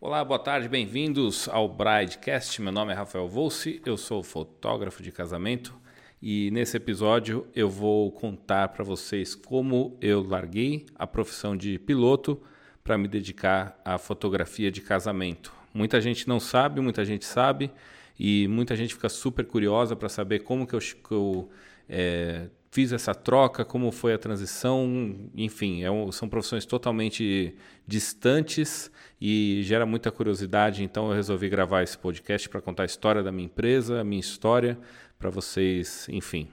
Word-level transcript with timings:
Olá, 0.00 0.24
boa 0.24 0.38
tarde, 0.38 0.68
bem-vindos 0.68 1.48
ao 1.48 1.68
Bridecast. 1.68 2.62
Meu 2.62 2.70
nome 2.70 2.92
é 2.92 2.94
Rafael 2.94 3.26
Volsi, 3.26 3.82
eu 3.84 3.96
sou 3.96 4.22
fotógrafo 4.22 5.02
de 5.02 5.10
casamento 5.10 5.74
e 6.22 6.52
nesse 6.52 6.76
episódio 6.76 7.48
eu 7.52 7.68
vou 7.68 8.12
contar 8.12 8.68
para 8.68 8.84
vocês 8.84 9.34
como 9.34 9.98
eu 10.00 10.22
larguei 10.22 10.86
a 10.94 11.04
profissão 11.04 11.56
de 11.56 11.80
piloto 11.80 12.40
para 12.84 12.96
me 12.96 13.08
dedicar 13.08 13.76
à 13.84 13.98
fotografia 13.98 14.70
de 14.70 14.80
casamento. 14.80 15.52
Muita 15.74 16.00
gente 16.00 16.28
não 16.28 16.38
sabe, 16.38 16.80
muita 16.80 17.04
gente 17.04 17.24
sabe 17.24 17.68
e 18.16 18.46
muita 18.46 18.76
gente 18.76 18.94
fica 18.94 19.08
super 19.08 19.46
curiosa 19.46 19.96
para 19.96 20.08
saber 20.08 20.44
como 20.44 20.64
que 20.64 20.76
eu, 20.76 20.78
que 20.78 21.12
eu 21.12 21.50
é, 21.88 22.48
fiz 22.70 22.92
essa 22.92 23.14
troca, 23.14 23.64
como 23.64 23.90
foi 23.90 24.12
a 24.14 24.18
transição, 24.18 25.16
enfim, 25.34 25.82
é 25.82 25.90
um, 25.90 26.12
são 26.12 26.28
profissões 26.28 26.66
totalmente 26.66 27.54
distantes 27.86 28.90
e 29.20 29.62
gera 29.62 29.86
muita 29.86 30.10
curiosidade, 30.10 30.84
então 30.84 31.08
eu 31.08 31.14
resolvi 31.14 31.48
gravar 31.48 31.82
esse 31.82 31.96
podcast 31.96 32.48
para 32.48 32.60
contar 32.60 32.84
a 32.84 32.86
história 32.86 33.22
da 33.22 33.32
minha 33.32 33.46
empresa, 33.46 34.00
a 34.00 34.04
minha 34.04 34.20
história, 34.20 34.78
para 35.18 35.30
vocês, 35.30 36.06
enfim. 36.10 36.48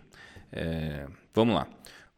É, 0.52 1.05
vamos 1.34 1.53
lá. 1.53 1.67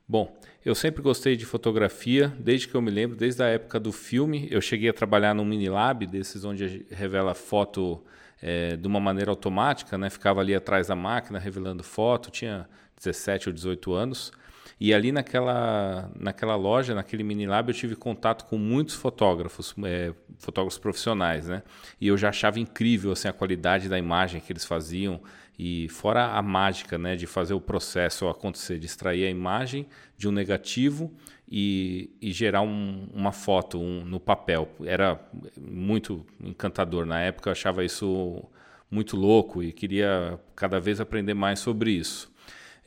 Bom, 0.08 0.40
eu 0.64 0.74
sempre 0.74 1.02
gostei 1.02 1.36
de 1.36 1.46
fotografia, 1.46 2.34
desde 2.40 2.68
que 2.68 2.76
eu 2.76 2.82
me 2.82 2.90
lembro, 2.90 3.18
desde 3.18 3.44
a 3.44 3.48
época 3.48 3.80
do 3.80 3.92
filme. 3.92 4.48
Eu 4.50 4.62
cheguei 4.62 4.90
a 4.90 4.94
trabalhar 4.94 5.34
num 5.34 5.44
mini 5.44 5.68
lab, 5.68 6.06
desses 6.06 6.46
onde 6.46 6.86
revela 6.90 7.34
foto 7.34 8.02
é, 8.42 8.78
de 8.78 8.88
uma 8.88 9.00
maneira 9.00 9.32
automática, 9.32 9.98
né? 9.98 10.10
Ficava 10.10 10.40
ali 10.40 10.56
atrás 10.56 10.88
da 10.88 10.96
máquina 10.96 11.40
revelando 11.40 11.84
foto, 11.84 12.32
tinha 12.32 12.70
17 12.98 13.50
ou 13.50 13.54
18 13.54 13.94
anos. 13.94 14.32
E 14.80 14.94
ali 14.94 15.12
naquela, 15.12 16.12
naquela 16.16 16.56
loja, 16.56 16.94
naquele 16.94 17.24
mini 17.24 17.48
lab, 17.48 17.70
eu 17.70 17.74
tive 17.74 17.96
contato 17.96 18.46
com 18.46 18.58
muitos 18.58 18.94
fotógrafos, 18.94 19.74
é, 19.84 20.14
fotógrafos 20.38 20.78
profissionais, 20.78 21.48
né? 21.48 21.64
E 22.00 22.08
eu 22.08 22.18
já 22.18 22.30
achava 22.30 22.60
incrível 22.60 23.12
assim, 23.12 23.28
a 23.28 23.34
qualidade 23.34 23.90
da 23.90 23.98
imagem 23.98 24.40
que 24.40 24.52
eles 24.52 24.66
faziam. 24.66 25.20
E 25.58 25.90
fora 25.90 26.28
a 26.34 26.42
mágica 26.44 27.00
né, 27.00 27.16
de 27.16 27.26
fazer 27.26 27.56
o 27.56 27.62
processo 27.62 28.28
acontecer, 28.28 28.78
de 28.78 28.86
extrair 28.86 29.26
a 29.26 29.30
imagem 29.30 29.88
de 30.16 30.28
um 30.28 30.32
negativo 30.32 31.12
e, 31.50 32.12
e 32.22 32.32
gerar 32.32 32.62
um, 32.62 33.08
uma 33.12 33.32
foto 33.32 33.80
um, 33.80 34.06
no 34.06 34.20
papel. 34.20 34.70
Era 34.86 35.20
muito 35.60 36.24
encantador. 36.40 37.08
Na 37.08 37.20
época 37.20 37.50
eu 37.50 37.54
achava 37.54 37.84
isso 37.84 38.44
muito 38.92 39.18
louco 39.18 39.64
e 39.64 39.72
queria 39.72 40.40
cada 40.56 40.80
vez 40.80 41.02
aprender 41.02 41.34
mais 41.34 41.58
sobre 41.60 41.90
isso. 41.90 42.32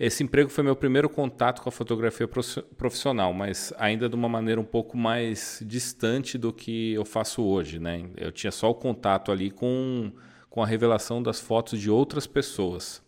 Esse 0.01 0.25
emprego 0.25 0.49
foi 0.49 0.65
meu 0.65 0.75
primeiro 0.75 1.11
contato 1.11 1.61
com 1.61 1.69
a 1.69 1.73
fotografia 1.73 2.27
profissional, 2.27 3.35
mas 3.35 3.71
ainda 3.77 4.09
de 4.09 4.15
uma 4.15 4.31
maneira 4.31 4.59
um 4.59 4.65
pouco 4.65 4.97
mais 4.97 5.63
distante 5.63 6.39
do 6.39 6.55
que 6.55 6.95
eu 6.95 7.05
faço 7.05 7.43
hoje. 7.43 7.79
Né? 7.79 8.07
Eu 8.17 8.33
tinha 8.33 8.51
só 8.51 8.71
o 8.71 8.75
contato 8.75 9.31
ali 9.31 9.51
com, 9.51 10.11
com 10.49 10.63
a 10.63 10.67
revelação 10.67 11.23
das 11.23 11.39
fotos 11.39 11.79
de 11.79 11.91
outras 11.91 12.27
pessoas. 12.27 13.03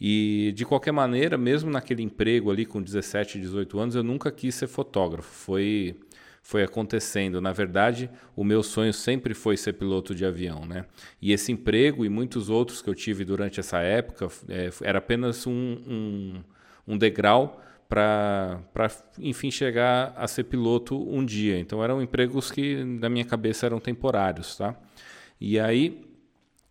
E 0.00 0.52
de 0.54 0.64
qualquer 0.64 0.92
maneira, 0.92 1.36
mesmo 1.36 1.68
naquele 1.68 2.04
emprego 2.04 2.48
ali 2.48 2.64
com 2.64 2.80
17, 2.80 3.40
18 3.40 3.80
anos, 3.80 3.94
eu 3.96 4.04
nunca 4.04 4.30
quis 4.30 4.54
ser 4.54 4.68
fotógrafo. 4.68 5.28
Foi 5.28 5.96
foi 6.42 6.62
acontecendo. 6.62 7.40
Na 7.40 7.52
verdade, 7.52 8.10
o 8.34 8.42
meu 8.42 8.62
sonho 8.62 8.92
sempre 8.92 9.34
foi 9.34 9.56
ser 9.56 9.74
piloto 9.74 10.14
de 10.14 10.24
avião, 10.24 10.64
né? 10.64 10.84
E 11.20 11.32
esse 11.32 11.52
emprego 11.52 12.04
e 12.04 12.08
muitos 12.08 12.48
outros 12.48 12.82
que 12.82 12.88
eu 12.88 12.94
tive 12.94 13.24
durante 13.24 13.60
essa 13.60 13.78
época 13.78 14.28
é, 14.48 14.70
era 14.82 14.98
apenas 14.98 15.46
um, 15.46 15.52
um, 15.52 16.44
um 16.88 16.98
degrau 16.98 17.62
para, 17.88 18.62
enfim, 19.18 19.50
chegar 19.50 20.12
a 20.16 20.28
ser 20.28 20.44
piloto 20.44 20.96
um 21.12 21.24
dia. 21.24 21.58
Então, 21.58 21.82
eram 21.82 22.00
empregos 22.00 22.50
que, 22.50 22.84
na 22.84 23.08
minha 23.08 23.24
cabeça, 23.24 23.66
eram 23.66 23.80
temporários, 23.80 24.56
tá? 24.56 24.76
E 25.40 25.58
aí, 25.58 26.04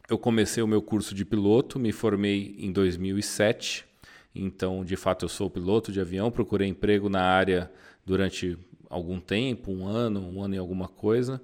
eu 0.09 0.17
comecei 0.17 0.63
o 0.63 0.67
meu 0.67 0.81
curso 0.81 1.13
de 1.13 1.25
piloto, 1.25 1.77
me 1.77 1.91
formei 1.91 2.55
em 2.57 2.71
2007. 2.71 3.85
Então, 4.33 4.83
de 4.85 4.95
fato, 4.95 5.25
eu 5.25 5.29
sou 5.29 5.49
piloto 5.49 5.91
de 5.91 5.99
avião, 5.99 6.31
procurei 6.31 6.67
emprego 6.67 7.09
na 7.09 7.21
área 7.21 7.69
durante 8.05 8.57
algum 8.89 9.19
tempo, 9.19 9.71
um 9.71 9.87
ano, 9.87 10.19
um 10.19 10.41
ano 10.41 10.55
e 10.55 10.57
alguma 10.57 10.87
coisa. 10.87 11.41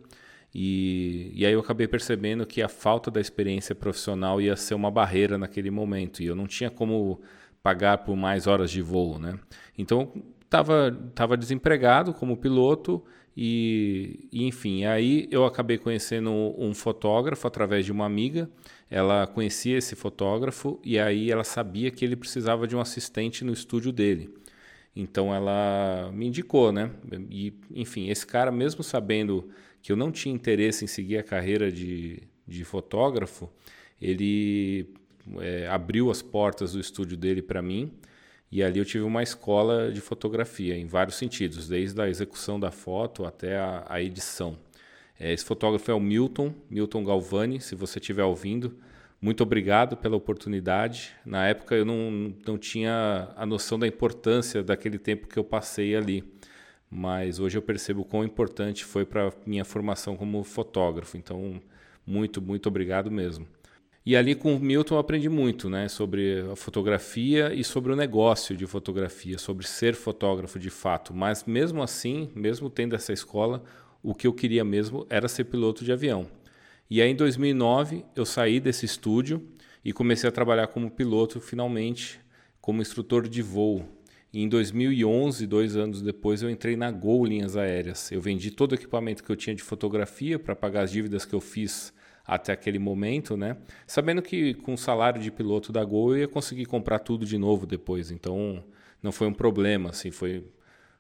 E, 0.53 1.31
e 1.35 1.45
aí 1.45 1.53
eu 1.53 1.59
acabei 1.59 1.88
percebendo 1.88 2.45
que 2.45 2.61
a 2.61 2.69
falta 2.69 3.11
da 3.11 3.19
experiência 3.19 3.75
profissional 3.75 4.41
ia 4.41 4.56
ser 4.56 4.73
uma 4.73 4.89
barreira 4.89 5.38
naquele 5.38 5.69
momento. 5.69 6.23
E 6.23 6.25
eu 6.25 6.35
não 6.35 6.47
tinha 6.47 6.69
como 6.69 7.22
pagar 7.61 8.00
por 8.00 8.16
mais 8.16 8.47
horas 8.47 8.72
de 8.72 8.81
voo, 8.81 9.19
né? 9.19 9.38
Então 9.78 10.11
estava 10.41 10.97
tava 11.13 11.35
desempregado 11.35 12.13
como 12.13 12.38
piloto 12.38 13.03
e, 13.35 14.29
e, 14.31 14.45
enfim, 14.45 14.85
aí 14.85 15.27
eu 15.29 15.45
acabei 15.45 15.77
conhecendo 15.77 16.31
um 16.57 16.73
fotógrafo 16.73 17.45
através 17.47 17.85
de 17.85 17.91
uma 17.91 18.06
amiga. 18.06 18.50
Ela 18.89 19.27
conhecia 19.27 19.77
esse 19.77 19.95
fotógrafo 19.95 20.79
e 20.83 20.97
aí 20.97 21.29
ela 21.29 21.44
sabia 21.44 21.91
que 21.91 22.06
ele 22.06 22.16
precisava 22.16 22.66
de 22.66 22.75
um 22.75 22.79
assistente 22.79 23.44
no 23.44 23.51
estúdio 23.51 23.91
dele. 23.91 24.33
Então 24.95 25.33
ela 25.33 26.09
me 26.13 26.28
indicou, 26.28 26.72
né? 26.72 26.91
E, 27.29 27.53
enfim, 27.73 28.09
esse 28.09 28.25
cara, 28.25 28.51
mesmo 28.51 28.83
sabendo 28.83 29.50
que 29.81 29.91
eu 29.91 29.95
não 29.97 30.11
tinha 30.11 30.33
interesse 30.33 30.85
em 30.85 30.88
seguir 30.88 31.17
a 31.17 31.23
carreira 31.23 31.72
de, 31.72 32.23
de 32.47 32.63
fotógrafo, 32.63 33.50
ele 34.01 34.94
é, 35.39 35.67
abriu 35.67 36.09
as 36.09 36.22
portas 36.22 36.73
do 36.73 36.79
estúdio 36.79 37.17
dele 37.17 37.41
para 37.41 37.61
mim. 37.61 37.91
E 38.51 38.63
ali 38.63 38.79
eu 38.79 38.85
tive 38.85 39.03
uma 39.03 39.22
escola 39.22 39.91
de 39.91 40.00
fotografia, 40.00 40.78
em 40.78 40.85
vários 40.85 41.17
sentidos, 41.17 41.67
desde 41.67 42.00
a 42.01 42.07
execução 42.07 42.59
da 42.59 42.72
foto 42.72 43.25
até 43.25 43.57
a, 43.57 43.85
a 43.89 44.01
edição. 44.01 44.57
É, 45.19 45.33
esse 45.33 45.44
fotógrafo 45.44 45.91
é 45.91 45.94
o 45.94 46.00
Milton, 46.00 46.53
Milton 46.69 47.03
Galvani, 47.03 47.59
se 47.59 47.75
você 47.75 48.00
estiver 48.00 48.23
ouvindo. 48.23 48.77
Muito 49.25 49.41
obrigado 49.41 49.97
pela 49.97 50.16
oportunidade. 50.16 51.12
Na 51.25 51.47
época 51.47 51.74
eu 51.74 51.84
não, 51.84 52.36
não 52.46 52.59
tinha 52.59 53.30
a 53.36 53.44
noção 53.44 53.80
da 53.80 53.88
importância 53.88 54.62
daquele 54.62 55.00
tempo 55.00 55.28
que 55.28 55.40
eu 55.40 55.44
passei 55.44 55.96
ali, 55.96 56.24
mas 56.91 57.40
hoje 57.40 57.58
eu 57.58 57.62
percebo 57.63 58.06
quão 58.06 58.24
importante 58.24 58.86
foi 58.86 59.03
para 59.03 59.34
minha 59.44 59.66
formação 59.66 60.16
como 60.16 60.44
fotógrafo. 60.44 61.18
Então, 61.18 61.59
muito, 62.06 62.40
muito 62.40 62.69
obrigado 62.69 63.09
mesmo. 63.09 63.47
E 64.06 64.16
ali 64.16 64.36
com 64.36 64.56
o 64.56 64.59
Milton 64.59 64.94
eu 64.94 65.00
aprendi 65.00 65.28
muito, 65.28 65.72
né, 65.72 65.88
sobre 65.88 66.42
a 66.52 66.56
fotografia 66.56 67.52
e 67.52 67.63
sobre 67.63 67.92
o 67.92 67.96
negócio 67.96 68.56
de 68.56 68.68
fotografia, 68.68 69.40
sobre 69.40 69.66
ser 69.66 69.96
fotógrafo 69.96 70.59
de 70.59 70.69
fato. 70.69 71.16
Mas 71.16 71.46
mesmo 71.46 71.81
assim, 71.81 72.30
mesmo 72.36 72.69
tendo 72.69 72.94
essa 72.94 73.12
escola, 73.12 73.63
o 74.03 74.13
que 74.13 74.28
eu 74.28 74.34
queria 74.34 74.63
mesmo 74.63 75.03
era 75.09 75.28
ser 75.28 75.46
piloto 75.46 75.84
de 75.84 75.92
avião. 75.92 76.28
E 76.90 77.01
aí 77.01 77.09
em 77.09 77.16
2009 77.16 78.06
eu 78.16 78.25
saí 78.25 78.59
desse 78.59 78.85
estúdio 78.85 79.41
e 79.84 79.91
comecei 79.91 80.29
a 80.29 80.31
trabalhar 80.31 80.68
como 80.68 80.91
piloto 80.91 81.40
finalmente, 81.41 82.19
como 82.62 82.81
instrutor 82.81 83.28
de 83.28 83.41
voo. 83.41 83.84
E 84.31 84.41
em 84.41 84.50
2011, 84.50 85.47
dois 85.47 85.78
anos 85.78 86.01
depois, 86.01 86.41
eu 86.41 86.50
entrei 86.50 86.75
na 86.75 86.91
Gol 86.91 87.25
Linhas 87.25 87.56
Aéreas. 87.56 88.12
Eu 88.12 88.19
vendi 88.19 88.51
todo 88.51 88.74
o 88.74 88.75
equipamento 88.75 89.24
que 89.24 89.29
eu 89.31 89.35
tinha 89.35 89.56
de 89.56 89.63
fotografia 89.63 90.38
para 90.38 90.53
pagar 90.53 90.84
as 90.84 90.91
dívidas 90.91 91.24
que 91.24 91.34
eu 91.34 91.40
fiz 91.40 91.94
até 92.25 92.51
aquele 92.51 92.78
momento, 92.78 93.38
né? 93.38 93.56
Sabendo 93.88 94.22
que 94.22 94.53
com 94.56 94.74
o 94.74 94.78
salário 94.78 95.22
de 95.22 95.31
piloto 95.31 95.72
da 95.72 95.85
Gol 95.85 96.16
eu 96.16 96.22
ia 96.22 96.28
conseguir 96.28 96.66
comprar 96.66 97.00
tudo 97.00 97.25
de 97.25 97.38
novo 97.38 97.66
depois. 97.66 98.12
Então 98.12 98.63
não 99.01 99.12
foi 99.12 99.28
um 99.28 99.34
problema, 99.34 99.91
assim, 99.91 100.12
foi 100.12 100.44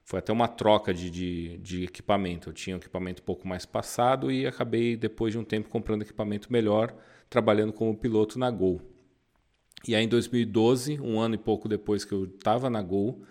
foi 0.05 0.19
até 0.19 0.31
uma 0.31 0.47
troca 0.47 0.93
de, 0.93 1.09
de, 1.09 1.57
de, 1.57 1.83
equipamento. 1.83 2.49
Eu 2.49 2.53
tinha 2.53 2.75
um 2.75 2.79
equipamento 2.79 3.23
um 3.23 3.25
pouco 3.25 3.47
mais 3.47 3.65
passado 3.65 4.31
e 4.31 4.45
acabei, 4.45 4.95
depois 4.95 5.33
de 5.33 5.39
um 5.39 5.43
tempo, 5.43 5.67
comprando 5.67 6.03
equipamento 6.03 6.53
melhor, 6.53 6.95
trabalhando 7.27 7.73
como 7.73 7.97
piloto 7.97 8.37
na 8.37 8.51
Gol. 8.51 8.79
E 9.87 9.95
aí, 9.95 10.05
em 10.05 10.07
2012, 10.07 11.01
um 11.01 11.19
ano 11.19 11.33
e 11.33 11.37
pouco 11.39 11.67
depois 11.67 12.05
que 12.05 12.13
eu 12.13 12.25
estava 12.25 12.69
na 12.69 12.83
Gol, 12.83 13.23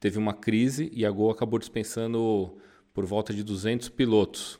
teve 0.00 0.16
uma 0.16 0.32
crise 0.32 0.90
e 0.94 1.04
a 1.04 1.10
Gol 1.10 1.30
acabou 1.30 1.58
dispensando 1.58 2.56
por 2.94 3.04
volta 3.04 3.34
de 3.34 3.42
200 3.42 3.90
pilotos. 3.90 4.58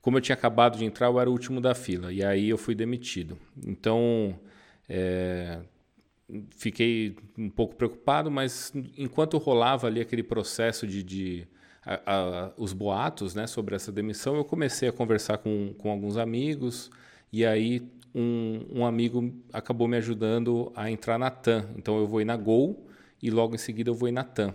Como 0.00 0.18
eu 0.18 0.20
tinha 0.20 0.34
acabado 0.34 0.76
de 0.76 0.84
entrar, 0.84 1.06
eu 1.06 1.20
era 1.20 1.30
o 1.30 1.32
último 1.32 1.60
da 1.60 1.76
fila 1.76 2.12
e 2.12 2.24
aí 2.24 2.48
eu 2.48 2.58
fui 2.58 2.74
demitido. 2.74 3.38
Então, 3.64 4.38
é, 4.88 5.60
fiquei 6.50 7.16
um 7.36 7.50
pouco 7.50 7.76
preocupado, 7.76 8.30
mas 8.30 8.72
enquanto 8.96 9.38
rolava 9.38 9.86
ali 9.86 10.00
aquele 10.00 10.22
processo 10.22 10.86
de, 10.86 11.02
de 11.02 11.48
a, 11.84 12.00
a, 12.06 12.52
os 12.56 12.72
boatos 12.72 13.34
né, 13.34 13.46
sobre 13.46 13.74
essa 13.74 13.92
demissão, 13.92 14.34
eu 14.36 14.44
comecei 14.44 14.88
a 14.88 14.92
conversar 14.92 15.38
com, 15.38 15.74
com 15.76 15.90
alguns 15.90 16.16
amigos 16.16 16.90
e 17.32 17.44
aí 17.44 17.82
um, 18.14 18.66
um 18.70 18.86
amigo 18.86 19.34
acabou 19.52 19.88
me 19.88 19.96
ajudando 19.96 20.72
a 20.74 20.90
entrar 20.90 21.18
na 21.18 21.30
TAM. 21.30 21.68
Então 21.76 21.98
eu 21.98 22.06
vou 22.06 22.24
na 22.24 22.36
Gol 22.36 22.86
e 23.22 23.30
logo 23.30 23.54
em 23.54 23.58
seguida 23.58 23.90
eu 23.90 23.94
vou 23.94 24.10
na 24.10 24.24
TAM. 24.24 24.54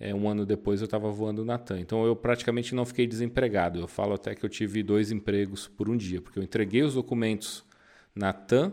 É, 0.00 0.14
um 0.14 0.28
ano 0.28 0.46
depois 0.46 0.80
eu 0.80 0.84
estava 0.84 1.10
voando 1.10 1.44
na 1.44 1.58
TAM. 1.58 1.80
Então 1.80 2.04
eu 2.04 2.14
praticamente 2.14 2.74
não 2.74 2.84
fiquei 2.84 3.06
desempregado. 3.06 3.78
Eu 3.78 3.88
falo 3.88 4.14
até 4.14 4.34
que 4.34 4.44
eu 4.44 4.48
tive 4.48 4.82
dois 4.82 5.10
empregos 5.10 5.68
por 5.68 5.88
um 5.88 5.96
dia, 5.96 6.20
porque 6.20 6.38
eu 6.38 6.42
entreguei 6.42 6.82
os 6.82 6.94
documentos 6.94 7.64
na 8.14 8.32
TAM 8.32 8.72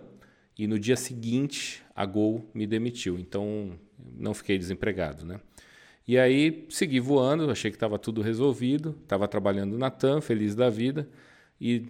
e 0.57 0.67
no 0.67 0.79
dia 0.79 0.95
seguinte 0.95 1.84
a 1.95 2.05
Gol 2.05 2.45
me 2.53 2.67
demitiu. 2.67 3.17
Então 3.17 3.71
não 4.17 4.33
fiquei 4.33 4.57
desempregado, 4.57 5.25
né? 5.25 5.39
E 6.07 6.19
aí 6.19 6.65
segui 6.69 6.99
voando, 6.99 7.49
achei 7.49 7.71
que 7.71 7.77
estava 7.77 7.97
tudo 7.97 8.21
resolvido, 8.21 8.95
estava 9.01 9.27
trabalhando 9.27 9.77
na 9.77 9.89
TAM, 9.89 10.21
feliz 10.21 10.53
da 10.53 10.69
vida, 10.69 11.09
e 11.59 11.87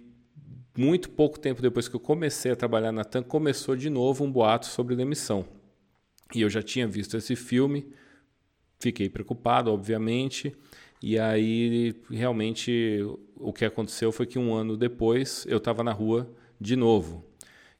muito 0.76 1.10
pouco 1.10 1.38
tempo 1.38 1.60
depois 1.60 1.86
que 1.88 1.96
eu 1.96 2.00
comecei 2.00 2.52
a 2.52 2.56
trabalhar 2.56 2.92
na 2.92 3.04
TAM, 3.04 3.22
começou 3.22 3.76
de 3.76 3.90
novo 3.90 4.24
um 4.24 4.32
boato 4.32 4.66
sobre 4.66 4.96
demissão. 4.96 5.44
E 6.34 6.40
eu 6.40 6.48
já 6.48 6.62
tinha 6.62 6.86
visto 6.86 7.16
esse 7.16 7.36
filme, 7.36 7.86
fiquei 8.78 9.08
preocupado, 9.08 9.70
obviamente. 9.70 10.56
E 11.02 11.18
aí, 11.18 11.94
realmente, 12.10 13.00
o 13.36 13.52
que 13.52 13.64
aconteceu 13.64 14.10
foi 14.10 14.26
que 14.26 14.38
um 14.38 14.54
ano 14.54 14.76
depois 14.76 15.44
eu 15.46 15.58
estava 15.58 15.84
na 15.84 15.92
rua 15.92 16.28
de 16.58 16.74
novo. 16.74 17.24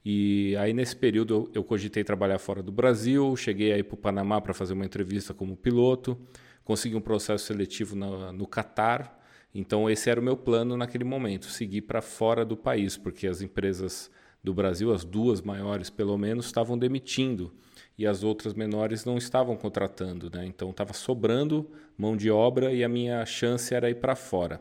E 0.08 0.54
aí, 0.58 0.72
nesse 0.72 0.94
período, 0.94 1.50
eu, 1.52 1.64
cogitei 1.64 2.04
trabalhar 2.04 2.38
fora 2.38 2.62
do 2.62 2.70
Brasil, 2.70 3.34
cheguei 3.34 3.72
aí 3.72 3.82
para 3.82 3.94
o 3.94 3.98
Panamá 3.98 4.40
para 4.40 4.54
fazer 4.54 4.72
uma 4.72 4.84
entrevista 4.84 5.34
como 5.34 5.56
piloto, 5.56 6.16
consegui 6.62 6.94
um 6.94 7.00
processo 7.00 7.46
seletivo 7.46 7.96
no, 7.96 8.30
no 8.32 8.46
Catar. 8.46 9.20
Então, 9.52 9.90
esse 9.90 10.08
era 10.08 10.20
o 10.20 10.22
meu 10.22 10.36
plano 10.36 10.76
naquele 10.76 11.02
momento, 11.02 11.46
seguir 11.46 11.80
para 11.82 12.00
fora 12.00 12.44
do 12.44 12.56
país, 12.56 12.96
porque 12.96 13.26
as 13.26 13.42
empresas 13.42 14.08
do 14.44 14.54
Brasil, 14.54 14.94
as 14.94 15.02
duas 15.02 15.42
maiores 15.42 15.90
pelo 15.90 16.16
menos, 16.16 16.46
estavam 16.46 16.78
demitindo 16.78 17.52
e 17.98 18.06
as 18.06 18.22
outras 18.22 18.54
menores 18.54 19.04
não 19.04 19.18
estavam 19.18 19.56
contratando, 19.56 20.30
né? 20.32 20.46
Então 20.46 20.70
estava 20.70 20.92
sobrando 20.92 21.68
mão 21.98 22.16
de 22.16 22.30
obra 22.30 22.72
e 22.72 22.84
a 22.84 22.88
minha 22.88 23.26
chance 23.26 23.74
era 23.74 23.90
ir 23.90 23.96
para 23.96 24.14
fora. 24.14 24.60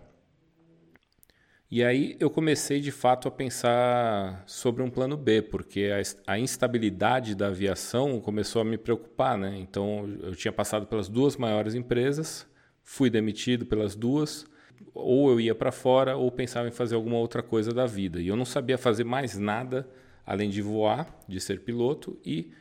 E 1.76 1.84
aí 1.84 2.16
eu 2.22 2.30
comecei 2.30 2.80
de 2.80 2.90
fato 2.90 3.28
a 3.28 3.32
pensar 3.32 4.46
sobre 4.48 4.82
um 4.82 4.90
plano 4.90 5.18
B, 5.18 5.42
porque 5.42 5.92
a, 6.26 6.36
a 6.36 6.40
instabilidade 6.40 7.36
da 7.36 7.48
aviação 7.48 8.22
começou 8.22 8.62
a 8.62 8.64
me 8.66 8.78
preocupar, 8.78 9.38
né? 9.38 9.58
Então 9.60 10.10
eu 10.24 10.34
tinha 10.38 10.54
passado 10.54 10.88
pelas 10.88 11.10
duas 11.10 11.36
maiores 11.36 11.76
empresas, 11.76 12.48
fui 12.82 13.10
demitido 13.10 13.66
pelas 13.66 13.94
duas, 13.94 14.46
ou 14.94 15.30
eu 15.30 15.38
ia 15.38 15.54
para 15.54 15.70
fora 15.70 16.16
ou 16.16 16.32
pensava 16.32 16.66
em 16.70 16.72
fazer 16.72 16.96
alguma 16.96 17.18
outra 17.18 17.44
coisa 17.44 17.74
da 17.74 17.86
vida. 17.86 18.22
E 18.22 18.30
eu 18.30 18.38
não 18.38 18.46
sabia 18.46 18.78
fazer 18.78 19.04
mais 19.04 19.38
nada 19.38 19.86
além 20.26 20.50
de 20.50 20.62
voar, 20.62 21.14
de 21.28 21.42
ser 21.42 21.60
piloto 21.60 22.18
e 22.26 22.54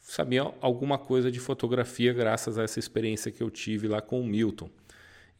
sabia 0.00 0.50
alguma 0.62 0.96
coisa 0.96 1.30
de 1.30 1.40
fotografia 1.40 2.14
graças 2.14 2.56
a 2.56 2.62
essa 2.62 2.78
experiência 2.78 3.30
que 3.30 3.42
eu 3.42 3.50
tive 3.50 3.86
lá 3.86 4.00
com 4.00 4.18
o 4.18 4.26
Milton. 4.26 4.70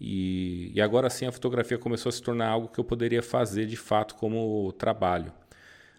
E, 0.04 0.72
e, 0.74 0.80
agora 0.80 1.08
sim 1.08 1.26
a 1.26 1.30
fotografia 1.30 1.78
começou 1.78 2.10
a 2.10 2.12
se 2.12 2.20
tornar 2.20 2.48
algo 2.48 2.66
que 2.66 2.80
eu 2.80 2.82
poderia 2.82 3.22
fazer 3.22 3.66
de 3.66 3.76
fato 3.76 4.16
como 4.16 4.72
trabalho. 4.72 5.32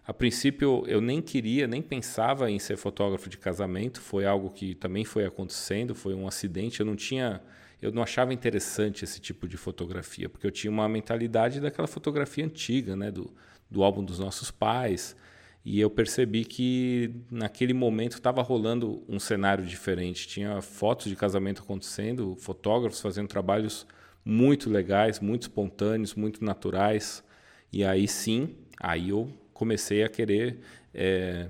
A 0.06 0.12
princípio 0.12 0.84
eu 0.86 1.00
nem 1.00 1.22
queria, 1.22 1.66
nem 1.66 1.80
pensava 1.80 2.50
em 2.50 2.58
ser 2.58 2.76
fotógrafo 2.76 3.30
de 3.30 3.38
casamento, 3.38 4.02
foi 4.02 4.26
algo 4.26 4.50
que 4.50 4.74
também 4.74 5.06
foi 5.06 5.24
acontecendo, 5.24 5.94
foi 5.94 6.14
um 6.14 6.28
acidente, 6.28 6.80
eu 6.80 6.84
não 6.84 6.94
tinha, 6.94 7.40
eu 7.80 7.90
não 7.90 8.02
achava 8.02 8.34
interessante 8.34 9.04
esse 9.04 9.18
tipo 9.18 9.48
de 9.48 9.56
fotografia, 9.56 10.28
porque 10.28 10.46
eu 10.46 10.50
tinha 10.50 10.70
uma 10.70 10.86
mentalidade 10.86 11.58
daquela 11.58 11.88
fotografia 11.88 12.44
antiga, 12.44 12.94
né, 12.94 13.10
do, 13.10 13.32
do 13.70 13.82
álbum 13.82 14.04
dos 14.04 14.18
nossos 14.18 14.50
pais, 14.50 15.16
e 15.64 15.80
eu 15.80 15.88
percebi 15.88 16.44
que 16.44 17.14
naquele 17.30 17.72
momento 17.72 18.12
estava 18.12 18.42
rolando 18.42 19.02
um 19.08 19.18
cenário 19.18 19.64
diferente. 19.64 20.28
Tinha 20.28 20.60
fotos 20.60 21.06
de 21.06 21.16
casamento 21.16 21.62
acontecendo, 21.62 22.36
fotógrafos 22.36 23.00
fazendo 23.00 23.28
trabalhos 23.28 23.86
muito 24.22 24.68
legais, 24.68 25.20
muito 25.20 25.42
espontâneos, 25.42 26.14
muito 26.14 26.44
naturais. 26.44 27.24
E 27.72 27.82
aí 27.82 28.06
sim, 28.06 28.56
aí 28.78 29.08
eu 29.08 29.32
comecei 29.54 30.02
a 30.04 30.08
querer 30.08 30.60
é, 30.92 31.48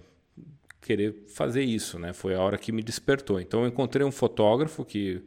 querer 0.81 1.25
fazer 1.27 1.63
isso, 1.65 1.99
né? 1.99 2.13
Foi 2.13 2.35
a 2.35 2.41
hora 2.41 2.57
que 2.57 2.71
me 2.71 2.83
despertou. 2.83 3.41
Então 3.41 3.63
eu 3.63 3.69
encontrei 3.69 4.07
um 4.07 4.13
fotógrafo 4.13 4.85
que 4.85 5.23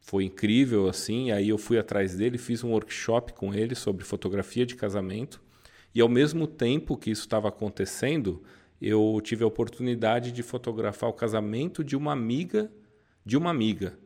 foi 0.00 0.24
incrível 0.24 0.88
assim, 0.88 1.30
aí 1.30 1.50
eu 1.50 1.58
fui 1.58 1.78
atrás 1.78 2.16
dele, 2.16 2.38
fiz 2.38 2.64
um 2.64 2.70
workshop 2.70 3.32
com 3.34 3.54
ele 3.54 3.74
sobre 3.76 4.04
fotografia 4.04 4.66
de 4.66 4.74
casamento. 4.74 5.40
E 5.98 6.00
ao 6.00 6.08
mesmo 6.08 6.46
tempo 6.46 6.96
que 6.96 7.10
isso 7.10 7.22
estava 7.22 7.48
acontecendo, 7.48 8.40
eu 8.80 9.20
tive 9.20 9.42
a 9.42 9.48
oportunidade 9.48 10.30
de 10.30 10.44
fotografar 10.44 11.10
o 11.10 11.12
casamento 11.12 11.82
de 11.82 11.96
uma 11.96 12.12
amiga 12.12 12.70
de 13.24 13.36
uma 13.36 13.50
amiga. 13.50 13.98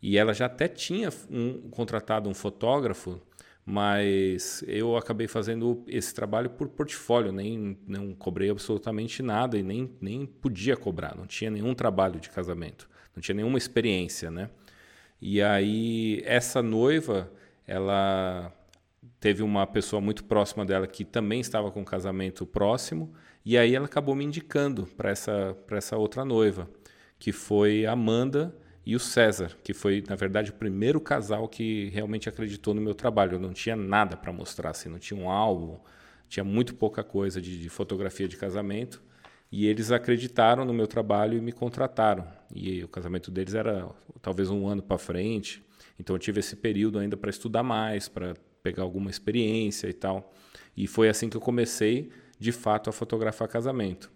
E 0.00 0.16
ela 0.16 0.32
já 0.32 0.46
até 0.46 0.68
tinha 0.68 1.08
um, 1.28 1.68
contratado 1.70 2.30
um 2.30 2.34
fotógrafo, 2.34 3.20
mas 3.66 4.62
eu 4.64 4.96
acabei 4.96 5.26
fazendo 5.26 5.82
esse 5.88 6.14
trabalho 6.14 6.50
por 6.50 6.68
portfólio, 6.68 7.32
nem 7.32 7.76
não 7.84 8.14
cobrei 8.14 8.48
absolutamente 8.48 9.20
nada 9.20 9.58
e 9.58 9.62
nem, 9.64 9.90
nem 10.00 10.26
podia 10.26 10.76
cobrar, 10.76 11.16
não 11.16 11.26
tinha 11.26 11.50
nenhum 11.50 11.74
trabalho 11.74 12.20
de 12.20 12.30
casamento, 12.30 12.88
não 13.12 13.20
tinha 13.20 13.34
nenhuma 13.34 13.58
experiência, 13.58 14.30
né? 14.30 14.50
E 15.20 15.42
aí 15.42 16.22
essa 16.24 16.62
noiva, 16.62 17.28
ela 17.66 18.54
teve 19.18 19.42
uma 19.42 19.66
pessoa 19.66 20.00
muito 20.00 20.24
próxima 20.24 20.64
dela 20.64 20.86
que 20.86 21.04
também 21.04 21.40
estava 21.40 21.70
com 21.70 21.80
um 21.80 21.84
casamento 21.84 22.46
próximo, 22.46 23.12
e 23.44 23.56
aí 23.56 23.74
ela 23.74 23.86
acabou 23.86 24.14
me 24.14 24.24
indicando 24.24 24.86
para 24.86 25.10
essa, 25.10 25.56
essa 25.70 25.96
outra 25.96 26.24
noiva, 26.24 26.68
que 27.18 27.32
foi 27.32 27.86
Amanda 27.86 28.54
e 28.84 28.96
o 28.96 29.00
César, 29.00 29.56
que 29.62 29.72
foi, 29.72 30.02
na 30.08 30.16
verdade, 30.16 30.50
o 30.50 30.54
primeiro 30.54 31.00
casal 31.00 31.48
que 31.48 31.88
realmente 31.90 32.28
acreditou 32.28 32.74
no 32.74 32.80
meu 32.80 32.94
trabalho. 32.94 33.34
Eu 33.34 33.40
não 33.40 33.52
tinha 33.52 33.76
nada 33.76 34.16
para 34.16 34.32
mostrar, 34.32 34.70
assim, 34.70 34.88
não 34.88 34.98
tinha 34.98 35.18
um 35.18 35.30
álbum, 35.30 35.78
tinha 36.28 36.44
muito 36.44 36.74
pouca 36.74 37.02
coisa 37.02 37.40
de, 37.40 37.60
de 37.60 37.68
fotografia 37.68 38.26
de 38.26 38.36
casamento. 38.36 39.02
E 39.52 39.66
eles 39.66 39.90
acreditaram 39.90 40.64
no 40.64 40.72
meu 40.72 40.86
trabalho 40.86 41.36
e 41.36 41.40
me 41.40 41.50
contrataram. 41.50 42.26
E 42.54 42.84
o 42.84 42.88
casamento 42.88 43.30
deles 43.30 43.54
era 43.54 43.88
talvez 44.22 44.48
um 44.48 44.66
ano 44.66 44.82
para 44.82 44.96
frente. 44.96 45.62
Então 45.98 46.14
eu 46.14 46.20
tive 46.20 46.40
esse 46.40 46.56
período 46.56 46.98
ainda 46.98 47.16
para 47.16 47.30
estudar 47.30 47.62
mais, 47.62 48.08
para 48.08 48.34
pegar 48.62 48.82
alguma 48.82 49.10
experiência 49.10 49.88
e 49.88 49.92
tal. 49.92 50.32
E 50.76 50.86
foi 50.86 51.08
assim 51.08 51.28
que 51.28 51.36
eu 51.36 51.40
comecei, 51.40 52.10
de 52.38 52.52
fato, 52.52 52.88
a 52.90 52.92
fotografar 52.92 53.48
casamento. 53.48 54.10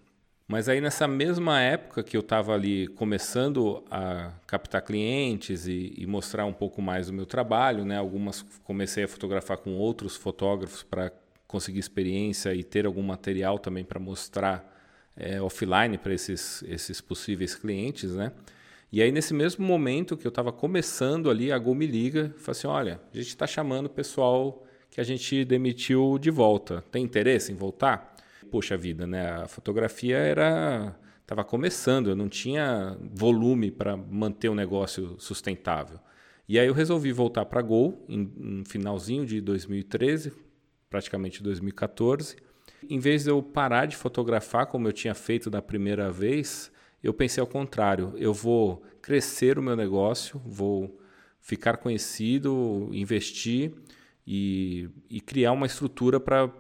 Mas 0.46 0.68
aí 0.68 0.80
nessa 0.80 1.08
mesma 1.08 1.60
época 1.60 2.02
que 2.02 2.16
eu 2.16 2.20
estava 2.20 2.52
ali 2.52 2.86
começando 2.88 3.82
a 3.90 4.30
captar 4.46 4.82
clientes 4.82 5.66
e, 5.66 5.94
e, 5.96 6.06
mostrar 6.06 6.44
um 6.44 6.52
pouco 6.52 6.82
mais 6.82 7.06
do 7.06 7.14
meu 7.14 7.24
trabalho, 7.24 7.84
né? 7.84 7.96
Algumas 7.96 8.42
comecei 8.62 9.04
a 9.04 9.08
fotografar 9.08 9.56
com 9.56 9.74
outros 9.74 10.16
fotógrafos 10.16 10.82
para 10.82 11.10
conseguir 11.46 11.78
experiência 11.78 12.54
e 12.54 12.62
ter 12.62 12.84
algum 12.84 13.02
material 13.02 13.58
também 13.58 13.84
para 13.84 13.98
mostrar 13.98 14.70
é, 15.16 15.40
offline 15.40 15.96
para 15.96 16.12
esses, 16.12 16.62
esses 16.64 17.00
possíveis 17.00 17.54
clientes, 17.54 18.14
né? 18.14 18.30
E 18.94 19.02
aí, 19.02 19.10
nesse 19.10 19.34
mesmo 19.34 19.66
momento 19.66 20.16
que 20.16 20.24
eu 20.24 20.28
estava 20.28 20.52
começando 20.52 21.28
ali, 21.28 21.50
a 21.50 21.58
Gol 21.58 21.74
me 21.74 21.84
liga 21.84 22.32
e 22.36 22.38
fala 22.38 22.52
assim: 22.52 22.66
olha, 22.68 23.00
a 23.12 23.16
gente 23.16 23.26
está 23.26 23.44
chamando 23.44 23.86
o 23.86 23.90
pessoal 23.90 24.64
que 24.88 25.00
a 25.00 25.04
gente 25.04 25.44
demitiu 25.44 26.16
de 26.16 26.30
volta. 26.30 26.80
Tem 26.92 27.02
interesse 27.02 27.50
em 27.50 27.56
voltar? 27.56 28.14
Poxa 28.52 28.76
vida, 28.76 29.04
né? 29.04 29.30
A 29.32 29.48
fotografia 29.48 30.16
era. 30.16 30.96
Estava 31.20 31.42
começando, 31.42 32.08
eu 32.08 32.14
não 32.14 32.28
tinha 32.28 32.96
volume 33.12 33.72
para 33.72 33.96
manter 33.96 34.48
o 34.48 34.54
negócio 34.54 35.16
sustentável. 35.18 35.98
E 36.48 36.56
aí 36.56 36.68
eu 36.68 36.72
resolvi 36.72 37.10
voltar 37.10 37.46
para 37.46 37.58
a 37.58 37.64
Gol 37.64 38.06
em, 38.08 38.32
em 38.38 38.64
finalzinho 38.64 39.26
de 39.26 39.40
2013, 39.40 40.32
praticamente 40.88 41.42
2014. 41.42 42.36
Em 42.88 43.00
vez 43.00 43.24
de 43.24 43.30
eu 43.30 43.42
parar 43.42 43.86
de 43.86 43.96
fotografar 43.96 44.66
como 44.66 44.86
eu 44.86 44.92
tinha 44.92 45.16
feito 45.16 45.50
da 45.50 45.60
primeira 45.60 46.12
vez, 46.12 46.70
eu 47.04 47.12
pensei 47.12 47.40
ao 47.40 47.46
contrário, 47.46 48.14
eu 48.16 48.32
vou 48.32 48.82
crescer 49.02 49.58
o 49.58 49.62
meu 49.62 49.76
negócio, 49.76 50.40
vou 50.44 50.98
ficar 51.38 51.76
conhecido, 51.76 52.88
investir 52.90 53.72
e, 54.26 54.88
e 55.10 55.20
criar 55.20 55.52
uma 55.52 55.66
estrutura 55.66 56.18
para, 56.18 56.50